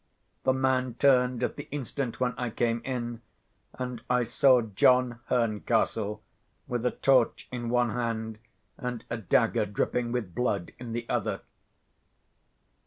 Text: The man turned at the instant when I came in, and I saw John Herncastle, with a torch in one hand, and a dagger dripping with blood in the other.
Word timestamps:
The 0.45 0.53
man 0.53 0.95
turned 0.95 1.43
at 1.43 1.57
the 1.57 1.69
instant 1.69 2.19
when 2.19 2.33
I 2.35 2.49
came 2.49 2.81
in, 2.83 3.21
and 3.75 4.01
I 4.09 4.23
saw 4.23 4.61
John 4.63 5.19
Herncastle, 5.29 6.23
with 6.67 6.83
a 6.87 6.89
torch 6.89 7.47
in 7.51 7.69
one 7.69 7.91
hand, 7.91 8.39
and 8.79 9.05
a 9.11 9.17
dagger 9.17 9.67
dripping 9.67 10.11
with 10.11 10.33
blood 10.33 10.71
in 10.79 10.93
the 10.93 11.07
other. 11.07 11.41